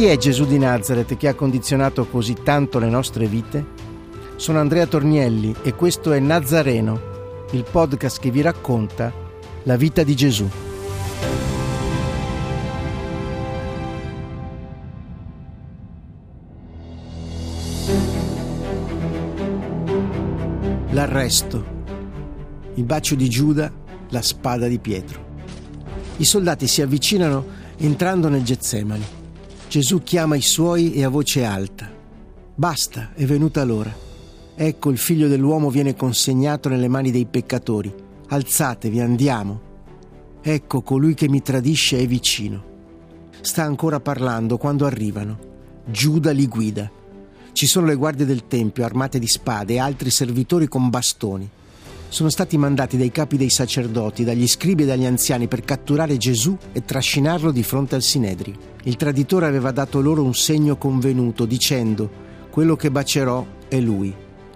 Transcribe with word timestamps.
Chi 0.00 0.06
è 0.06 0.16
Gesù 0.16 0.46
di 0.46 0.56
Nazareth 0.56 1.18
che 1.18 1.28
ha 1.28 1.34
condizionato 1.34 2.06
così 2.06 2.32
tanto 2.42 2.78
le 2.78 2.88
nostre 2.88 3.26
vite? 3.26 3.62
Sono 4.36 4.58
Andrea 4.58 4.86
Tornielli 4.86 5.54
e 5.60 5.74
questo 5.74 6.12
è 6.12 6.18
Nazareno, 6.18 7.44
il 7.50 7.66
podcast 7.70 8.18
che 8.18 8.30
vi 8.30 8.40
racconta 8.40 9.12
la 9.64 9.76
vita 9.76 10.02
di 10.02 10.16
Gesù. 10.16 10.48
L'arresto, 20.92 21.64
il 22.76 22.84
bacio 22.84 23.14
di 23.16 23.28
Giuda, 23.28 23.70
la 24.08 24.22
spada 24.22 24.66
di 24.66 24.78
Pietro. 24.78 25.22
I 26.16 26.24
soldati 26.24 26.66
si 26.66 26.80
avvicinano 26.80 27.44
entrando 27.76 28.30
nel 28.30 28.44
Getsemani. 28.44 29.18
Gesù 29.70 30.02
chiama 30.02 30.34
i 30.34 30.42
suoi 30.42 30.94
e 30.94 31.04
a 31.04 31.08
voce 31.08 31.44
alta. 31.44 31.88
Basta, 32.56 33.12
è 33.14 33.24
venuta 33.24 33.62
l'ora. 33.62 33.94
Ecco 34.56 34.90
il 34.90 34.98
figlio 34.98 35.28
dell'uomo 35.28 35.70
viene 35.70 35.94
consegnato 35.94 36.68
nelle 36.68 36.88
mani 36.88 37.12
dei 37.12 37.24
peccatori 37.24 38.08
alzatevi, 38.30 38.98
andiamo. 38.98 39.60
Ecco 40.42 40.82
colui 40.82 41.14
che 41.14 41.28
mi 41.28 41.40
tradisce 41.40 41.98
è 42.00 42.06
vicino. 42.08 42.64
Sta 43.42 43.62
ancora 43.62 44.00
parlando 44.00 44.56
quando 44.56 44.86
arrivano. 44.86 45.38
Giuda 45.84 46.32
li 46.32 46.48
guida. 46.48 46.90
Ci 47.52 47.66
sono 47.66 47.86
le 47.86 47.94
guardie 47.94 48.26
del 48.26 48.48
Tempio 48.48 48.84
armate 48.84 49.20
di 49.20 49.28
spade 49.28 49.74
e 49.74 49.78
altri 49.78 50.10
servitori 50.10 50.66
con 50.66 50.90
bastoni. 50.90 51.48
Sono 52.10 52.28
stati 52.28 52.58
mandati 52.58 52.96
dai 52.96 53.12
capi 53.12 53.36
dei 53.36 53.50
sacerdoti, 53.50 54.24
dagli 54.24 54.48
scribi 54.48 54.82
e 54.82 54.86
dagli 54.86 55.06
anziani 55.06 55.46
per 55.46 55.62
catturare 55.62 56.16
Gesù 56.16 56.58
e 56.72 56.84
trascinarlo 56.84 57.52
di 57.52 57.62
fronte 57.62 57.94
al 57.94 58.02
Sinedrio. 58.02 58.56
Il 58.82 58.96
traditore 58.96 59.46
aveva 59.46 59.70
dato 59.70 60.00
loro 60.00 60.24
un 60.24 60.34
segno 60.34 60.76
convenuto 60.76 61.46
dicendo 61.46 62.10
quello 62.50 62.74
che 62.74 62.90
bacerò 62.90 63.46
è 63.68 63.78
lui. 63.78 64.12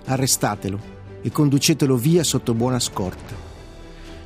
Arrestatelo 0.07 0.81
e 1.23 1.31
conducetelo 1.31 1.95
via 1.97 2.25
sotto 2.25 2.55
buona 2.55 2.81
scorta. 2.81 3.37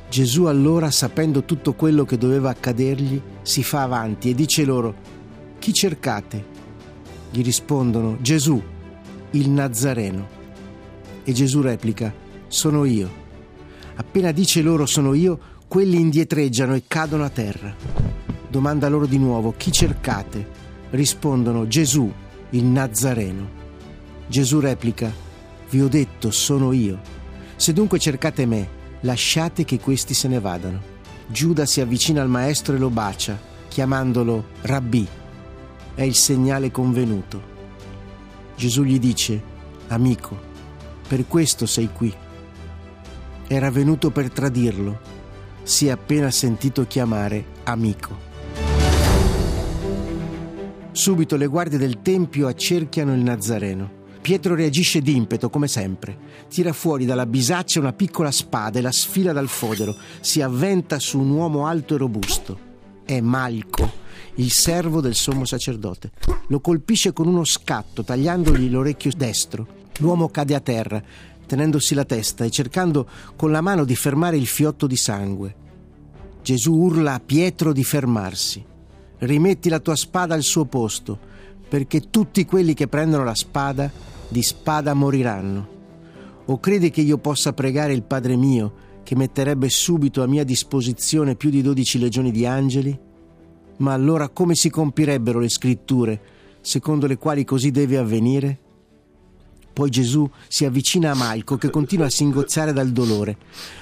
Gesù 0.09 0.45
allora, 0.45 0.89
sapendo 0.89 1.43
tutto 1.43 1.75
quello 1.75 2.05
che 2.05 2.17
doveva 2.17 2.49
accadergli, 2.49 3.21
si 3.43 3.61
fa 3.61 3.83
avanti 3.83 4.31
e 4.31 4.33
dice 4.33 4.65
loro, 4.65 4.95
chi 5.59 5.71
cercate? 5.71 6.43
Gli 7.29 7.43
rispondono, 7.43 8.17
Gesù, 8.21 8.59
il 9.29 9.49
Nazareno. 9.51 10.27
E 11.23 11.31
Gesù 11.31 11.61
replica, 11.61 12.11
sono 12.49 12.83
io. 12.83 13.09
Appena 13.95 14.31
dice 14.31 14.61
loro 14.61 14.85
sono 14.85 15.13
io, 15.13 15.39
quelli 15.67 15.99
indietreggiano 15.99 16.75
e 16.75 16.83
cadono 16.87 17.23
a 17.23 17.29
terra. 17.29 17.73
Domanda 18.49 18.89
loro 18.89 19.05
di 19.05 19.19
nuovo, 19.19 19.53
chi 19.55 19.71
cercate? 19.71 20.57
Rispondono, 20.89 21.67
Gesù, 21.67 22.11
il 22.49 22.63
Nazareno. 22.63 23.57
Gesù 24.27 24.59
replica, 24.59 25.11
vi 25.69 25.81
ho 25.81 25.87
detto, 25.87 26.31
sono 26.31 26.73
io. 26.73 26.99
Se 27.55 27.71
dunque 27.73 27.99
cercate 27.99 28.45
me, 28.45 28.67
lasciate 29.01 29.63
che 29.63 29.79
questi 29.79 30.13
se 30.13 30.27
ne 30.27 30.39
vadano. 30.39 30.81
Giuda 31.27 31.65
si 31.67 31.79
avvicina 31.79 32.23
al 32.23 32.29
maestro 32.29 32.75
e 32.75 32.79
lo 32.79 32.89
bacia, 32.89 33.39
chiamandolo 33.67 34.45
Rabbì. 34.61 35.07
È 35.93 36.01
il 36.01 36.15
segnale 36.15 36.71
convenuto. 36.71 37.57
Gesù 38.55 38.83
gli 38.83 38.97
dice, 38.97 39.41
amico, 39.89 40.37
per 41.07 41.27
questo 41.27 41.65
sei 41.67 41.89
qui. 41.93 42.11
Era 43.51 43.71
venuto 43.71 44.11
per 44.11 44.29
tradirlo, 44.29 44.99
si 45.63 45.87
è 45.87 45.89
appena 45.89 46.29
sentito 46.29 46.85
chiamare 46.85 47.45
amico. 47.63 48.15
Subito 50.91 51.35
le 51.35 51.47
guardie 51.47 51.79
del 51.79 52.03
Tempio 52.03 52.45
accerchiano 52.45 53.11
il 53.11 53.21
Nazareno. 53.21 53.89
Pietro 54.21 54.53
reagisce 54.53 55.01
d'impeto, 55.01 55.49
come 55.49 55.67
sempre. 55.67 56.15
Tira 56.47 56.73
fuori 56.73 57.05
dalla 57.05 57.25
bisaccia 57.25 57.79
una 57.79 57.91
piccola 57.91 58.29
spada 58.29 58.77
e 58.77 58.83
la 58.83 58.91
sfila 58.91 59.33
dal 59.33 59.47
fodero. 59.47 59.95
Si 60.19 60.43
avventa 60.43 60.99
su 60.99 61.19
un 61.19 61.31
uomo 61.31 61.65
alto 61.65 61.95
e 61.95 61.97
robusto. 61.97 62.59
È 63.03 63.19
Malco, 63.19 63.91
il 64.35 64.51
servo 64.51 65.01
del 65.01 65.15
sommo 65.15 65.45
sacerdote. 65.45 66.11
Lo 66.49 66.59
colpisce 66.59 67.13
con 67.13 67.25
uno 67.25 67.43
scatto, 67.45 68.03
tagliandogli 68.03 68.69
l'orecchio 68.69 69.09
destro. 69.17 69.77
L'uomo 69.97 70.29
cade 70.29 70.53
a 70.53 70.59
terra, 70.59 71.03
tenendosi 71.49 71.95
la 71.95 72.05
testa 72.05 72.45
e 72.45 72.51
cercando 72.51 73.09
con 73.35 73.49
la 73.49 73.61
mano 73.61 73.83
di 73.83 73.95
fermare 73.95 74.37
il 74.37 74.45
fiotto 74.45 74.85
di 74.85 74.95
sangue. 74.95 75.55
Gesù 76.43 76.75
urla 76.75 77.15
a 77.15 77.19
Pietro 77.19 77.73
di 77.73 77.83
fermarsi. 77.83 78.63
Rimetti 79.17 79.67
la 79.67 79.79
tua 79.79 79.95
spada 79.95 80.35
al 80.35 80.43
suo 80.43 80.65
posto 80.65 81.17
perché 81.67 82.11
tutti 82.11 82.45
quelli 82.45 82.75
che 82.75 82.87
prendono 82.87 83.23
la 83.23 83.33
spada 83.33 83.91
di 84.27 84.43
spada 84.43 84.93
moriranno. 84.93 85.77
O 86.45 86.59
credi 86.59 86.91
che 86.91 87.01
io 87.01 87.17
possa 87.17 87.53
pregare 87.53 87.93
il 87.93 88.03
Padre 88.03 88.35
mio, 88.35 88.87
che 89.03 89.15
metterebbe 89.15 89.69
subito 89.69 90.21
a 90.21 90.27
mia 90.27 90.43
disposizione 90.43 91.35
più 91.35 91.49
di 91.49 91.63
dodici 91.63 91.97
legioni 91.97 92.31
di 92.31 92.45
angeli? 92.45 92.97
Ma 93.77 93.93
allora 93.93 94.29
come 94.29 94.53
si 94.53 94.69
compirebbero 94.69 95.39
le 95.39 95.49
scritture, 95.49 96.21
secondo 96.61 97.07
le 97.07 97.17
quali 97.17 97.43
così 97.43 97.71
deve 97.71 97.97
avvenire? 97.97 98.59
Poi 99.79 99.89
Gesù 99.89 100.29
si 100.49 100.65
avvicina 100.65 101.11
a 101.11 101.15
Malco 101.15 101.55
che 101.55 101.69
continua 101.69 102.07
a 102.07 102.09
singozzare 102.09 102.73
dal 102.73 102.89
dolore, 102.89 103.37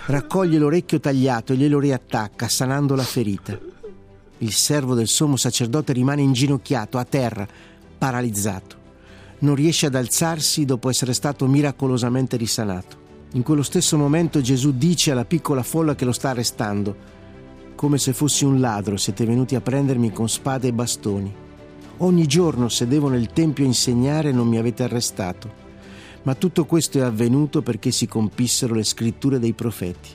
raccoglie 0.06 0.60
l'orecchio 0.60 1.00
tagliato 1.00 1.54
e 1.54 1.56
glielo 1.56 1.80
riattacca, 1.80 2.48
sanando 2.48 2.94
la 2.94 3.02
ferita. 3.02 3.60
Il 4.38 4.52
servo 4.52 4.94
del 4.94 5.08
sommo 5.08 5.38
sacerdote 5.38 5.94
rimane 5.94 6.22
inginocchiato 6.22 7.00
a 7.00 7.04
terra, 7.04 7.48
paralizzato. 7.98 8.76
Non 9.40 9.56
riesce 9.56 9.88
ad 9.88 9.96
alzarsi 9.96 10.66
dopo 10.66 10.92
essere 10.92 11.16
stato 11.16 11.48
miracolosamente 11.48 12.38
risanato. 12.38 12.98
In 13.32 13.42
quello 13.42 13.64
stesso 13.64 13.98
momento 13.98 14.40
Gesù 14.40 14.78
dice 14.78 15.10
alla 15.10 15.26
piccola 15.26 15.64
folla 15.64 15.96
che 15.96 16.06
lo 16.06 16.12
sta 16.12 16.30
arrestando, 16.30 16.96
come 17.74 17.98
se 17.98 18.14
fossi 18.14 18.46
un 18.46 18.60
ladro 18.60 18.98
siete 18.98 19.26
venuti 19.26 19.56
a 19.56 19.62
prendermi 19.62 20.12
con 20.12 20.30
spade 20.30 20.68
e 20.68 20.74
bastoni. 20.74 21.34
Ogni 21.98 22.28
giorno 22.28 22.70
sedevo 22.70 23.10
nel 23.10 23.34
Tempio 23.34 23.64
a 23.64 23.68
insegnare 23.68 24.30
e 24.30 24.34
non 24.34 24.48
mi 24.48 24.60
avete 24.60 24.84
arrestato. 24.84 25.66
Ma 26.28 26.36
tutto 26.36 26.66
questo 26.66 26.98
è 26.98 27.04
avvenuto 27.04 27.62
perché 27.62 27.90
si 27.90 28.06
compissero 28.06 28.76
le 28.76 28.84
scritture 28.84 29.40
dei 29.40 29.54
profeti. 29.54 30.10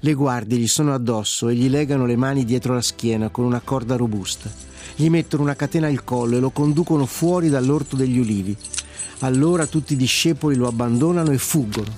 Le 0.00 0.12
guardie 0.12 0.58
gli 0.58 0.68
sono 0.68 0.92
addosso 0.92 1.48
e 1.48 1.54
gli 1.54 1.70
legano 1.70 2.04
le 2.04 2.14
mani 2.14 2.44
dietro 2.44 2.74
la 2.74 2.82
schiena 2.82 3.30
con 3.30 3.46
una 3.46 3.60
corda 3.60 3.96
robusta. 3.96 4.52
Gli 4.94 5.08
mettono 5.08 5.44
una 5.44 5.56
catena 5.56 5.86
al 5.86 6.04
collo 6.04 6.36
e 6.36 6.40
lo 6.40 6.50
conducono 6.50 7.06
fuori 7.06 7.48
dall'orto 7.48 7.96
degli 7.96 8.18
ulivi. 8.18 8.54
Allora 9.20 9.64
tutti 9.64 9.94
i 9.94 9.96
discepoli 9.96 10.56
lo 10.56 10.68
abbandonano 10.68 11.30
e 11.30 11.38
fuggono. 11.38 11.94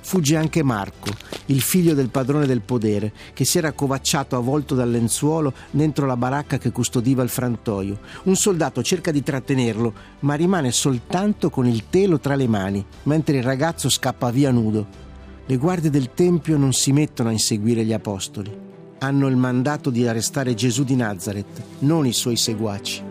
Fugge 0.00 0.36
anche 0.36 0.62
Marco, 0.62 1.10
il 1.48 1.60
figlio 1.60 1.94
del 1.94 2.08
padrone 2.08 2.46
del 2.46 2.62
podere, 2.62 3.12
che 3.32 3.44
si 3.44 3.58
era 3.58 3.68
accovacciato 3.68 4.36
avvolto 4.36 4.74
dal 4.74 4.90
lenzuolo 4.90 5.52
dentro 5.70 6.06
la 6.06 6.16
baracca 6.16 6.58
che 6.58 6.72
custodiva 6.72 7.22
il 7.22 7.28
frantoio. 7.28 7.98
Un 8.24 8.36
soldato 8.36 8.82
cerca 8.82 9.10
di 9.10 9.22
trattenerlo, 9.22 9.92
ma 10.20 10.34
rimane 10.34 10.72
soltanto 10.72 11.50
con 11.50 11.66
il 11.66 11.84
telo 11.88 12.18
tra 12.18 12.34
le 12.34 12.48
mani, 12.48 12.84
mentre 13.04 13.38
il 13.38 13.42
ragazzo 13.42 13.88
scappa 13.88 14.30
via 14.30 14.50
nudo. 14.50 15.06
Le 15.46 15.56
guardie 15.56 15.90
del 15.90 16.10
Tempio 16.12 16.58
non 16.58 16.72
si 16.72 16.92
mettono 16.92 17.30
a 17.30 17.32
inseguire 17.32 17.84
gli 17.84 17.92
apostoli. 17.92 18.66
Hanno 18.98 19.28
il 19.28 19.36
mandato 19.36 19.90
di 19.90 20.06
arrestare 20.06 20.54
Gesù 20.54 20.84
di 20.84 20.96
Nazareth, 20.96 21.62
non 21.80 22.04
i 22.04 22.12
suoi 22.12 22.36
seguaci. 22.36 23.07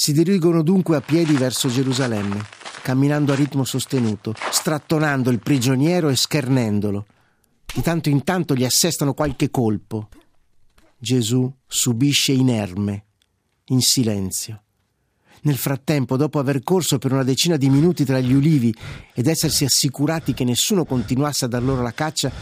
Si 0.00 0.12
dirigono 0.12 0.62
dunque 0.62 0.94
a 0.94 1.00
piedi 1.00 1.32
verso 1.32 1.68
Gerusalemme, 1.68 2.40
camminando 2.82 3.32
a 3.32 3.34
ritmo 3.34 3.64
sostenuto, 3.64 4.32
strattonando 4.48 5.28
il 5.28 5.40
prigioniero 5.40 6.08
e 6.08 6.14
schernendolo. 6.14 7.04
Di 7.66 7.82
tanto 7.82 8.08
in 8.08 8.22
tanto 8.22 8.54
gli 8.54 8.62
assestano 8.62 9.12
qualche 9.12 9.50
colpo. 9.50 10.08
Gesù 10.96 11.52
subisce 11.66 12.30
inerme, 12.30 13.06
in 13.70 13.80
silenzio. 13.80 14.62
Nel 15.42 15.56
frattempo, 15.56 16.16
dopo 16.16 16.38
aver 16.38 16.62
corso 16.62 16.98
per 16.98 17.12
una 17.12 17.22
decina 17.22 17.56
di 17.56 17.68
minuti 17.68 18.04
tra 18.04 18.20
gli 18.20 18.32
ulivi 18.32 18.74
ed 19.14 19.26
essersi 19.26 19.64
assicurati 19.64 20.34
che 20.34 20.44
nessuno 20.44 20.84
continuasse 20.84 21.44
a 21.44 21.48
dar 21.48 21.62
loro 21.62 21.82
la 21.82 21.92
caccia, 21.92 22.32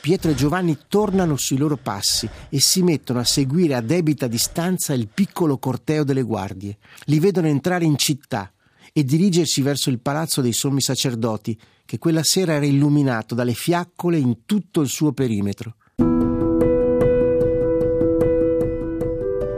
Pietro 0.00 0.30
e 0.30 0.34
Giovanni 0.34 0.78
tornano 0.88 1.36
sui 1.36 1.56
loro 1.56 1.76
passi 1.76 2.28
e 2.48 2.60
si 2.60 2.82
mettono 2.82 3.18
a 3.18 3.24
seguire 3.24 3.74
a 3.74 3.80
debita 3.80 4.28
distanza 4.28 4.92
il 4.92 5.08
piccolo 5.12 5.58
corteo 5.58 6.04
delle 6.04 6.22
guardie. 6.22 6.78
Li 7.06 7.18
vedono 7.18 7.48
entrare 7.48 7.84
in 7.84 7.96
città 7.96 8.52
e 8.92 9.02
dirigersi 9.02 9.62
verso 9.62 9.90
il 9.90 9.98
palazzo 9.98 10.40
dei 10.40 10.52
sommi 10.52 10.80
sacerdoti, 10.80 11.58
che 11.84 11.98
quella 11.98 12.22
sera 12.22 12.54
era 12.54 12.64
illuminato 12.64 13.34
dalle 13.34 13.52
fiaccole 13.52 14.16
in 14.16 14.44
tutto 14.46 14.80
il 14.80 14.88
suo 14.88 15.12
perimetro. 15.12 15.74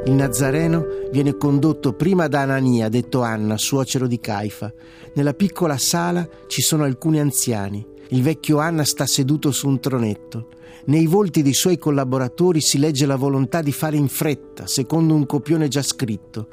Il 0.09 0.15
Nazareno 0.15 0.87
viene 1.13 1.37
condotto 1.37 1.93
prima 1.93 2.29
da 2.29 2.41
Anania, 2.41 2.89
detto 2.89 3.21
Anna, 3.21 3.59
suocero 3.59 4.07
di 4.07 4.19
Caifa. 4.19 4.73
Nella 5.13 5.35
piccola 5.35 5.77
sala 5.77 6.27
ci 6.47 6.63
sono 6.63 6.85
alcuni 6.85 7.21
anziani. 7.21 7.85
Il 8.09 8.23
vecchio 8.23 8.57
Anna 8.57 8.85
sta 8.85 9.05
seduto 9.05 9.53
su 9.53 9.69
un 9.69 9.81
tronetto. 9.81 10.49
Nei 10.87 11.05
volti 11.05 11.43
dei 11.43 11.53
suoi 11.53 11.77
collaboratori 11.77 12.63
si 12.63 12.79
legge 12.79 13.05
la 13.05 13.17
volontà 13.17 13.61
di 13.61 13.71
fare 13.71 13.99
in 13.99 14.09
fretta, 14.09 14.67
secondo 14.67 15.13
un 15.13 15.27
copione 15.27 15.69
già 15.69 15.83
scritto. 15.83 16.49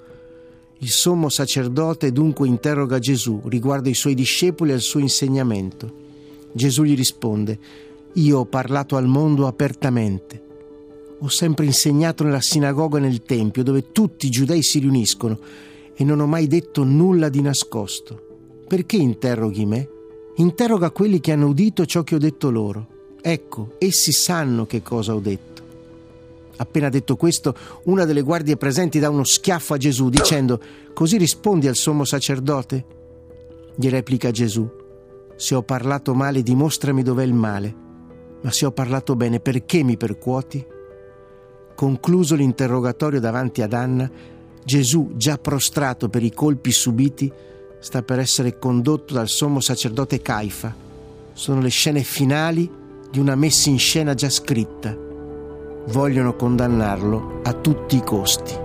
Il 0.79 0.89
sommo 0.89 1.29
sacerdote 1.29 2.11
dunque 2.11 2.49
interroga 2.49 2.99
Gesù 2.99 3.39
riguardo 3.45 3.87
i 3.87 3.93
suoi 3.93 4.15
discepoli 4.15 4.71
e 4.71 4.73
al 4.73 4.81
suo 4.81 4.99
insegnamento. 4.99 5.89
Gesù 6.51 6.83
gli 6.83 6.93
risponde, 6.93 7.57
Io 8.15 8.39
ho 8.39 8.45
parlato 8.45 8.97
al 8.97 9.07
mondo 9.07 9.47
apertamente 9.47 10.43
ho 11.19 11.27
sempre 11.29 11.65
insegnato 11.65 12.23
nella 12.23 12.41
sinagoga 12.41 12.97
e 12.97 13.01
nel 13.01 13.23
tempio, 13.23 13.63
dove 13.63 13.91
tutti 13.91 14.27
i 14.27 14.29
giudei 14.29 14.61
si 14.61 14.79
riuniscono, 14.79 15.39
e 15.95 16.03
non 16.03 16.19
ho 16.19 16.27
mai 16.27 16.47
detto 16.47 16.83
nulla 16.83 17.29
di 17.29 17.41
nascosto. 17.41 18.21
Perché 18.67 18.97
interroghi 18.97 19.65
me? 19.65 19.89
Interroga 20.37 20.91
quelli 20.91 21.21
che 21.21 21.31
hanno 21.31 21.47
udito 21.47 21.85
ciò 21.85 22.03
che 22.03 22.15
ho 22.15 22.19
detto 22.19 22.49
loro. 22.49 22.87
Ecco, 23.21 23.75
essi 23.77 24.11
sanno 24.11 24.65
che 24.65 24.81
cosa 24.81 25.15
ho 25.15 25.19
detto. 25.19 25.63
Appena 26.57 26.89
detto 26.89 27.15
questo, 27.15 27.55
una 27.83 28.05
delle 28.05 28.21
guardie 28.21 28.57
presenti 28.57 28.99
dà 28.99 29.09
uno 29.09 29.23
schiaffo 29.23 29.73
a 29.73 29.77
Gesù, 29.77 30.09
dicendo: 30.09 30.59
Così 30.93 31.17
rispondi 31.17 31.67
al 31.67 31.75
sommo 31.75 32.03
sacerdote? 32.03 32.85
Gli 33.75 33.89
replica 33.89 34.31
Gesù: 34.31 34.69
Se 35.35 35.55
ho 35.55 35.63
parlato 35.63 36.13
male, 36.13 36.43
dimostrami 36.43 37.03
dov'è 37.03 37.23
il 37.23 37.33
male. 37.33 37.75
Ma 38.41 38.51
se 38.51 38.65
ho 38.65 38.71
parlato 38.71 39.15
bene, 39.15 39.39
perché 39.39 39.83
mi 39.83 39.97
percuoti? 39.97 40.73
Concluso 41.75 42.35
l'interrogatorio 42.35 43.19
davanti 43.19 43.61
ad 43.61 43.73
Anna, 43.73 44.09
Gesù, 44.63 45.11
già 45.15 45.37
prostrato 45.37 46.09
per 46.09 46.23
i 46.23 46.31
colpi 46.33 46.71
subiti, 46.71 47.31
sta 47.79 48.01
per 48.01 48.19
essere 48.19 48.57
condotto 48.57 49.13
dal 49.13 49.27
sommo 49.27 49.59
sacerdote 49.59 50.21
Caifa. 50.21 50.73
Sono 51.33 51.59
le 51.59 51.69
scene 51.69 52.01
finali 52.01 52.69
di 53.11 53.19
una 53.19 53.35
messa 53.35 53.69
in 53.69 53.77
scena 53.77 54.13
già 54.13 54.29
scritta. 54.29 54.97
Vogliono 55.87 56.35
condannarlo 56.35 57.41
a 57.43 57.53
tutti 57.53 57.97
i 57.97 58.03
costi. 58.03 58.64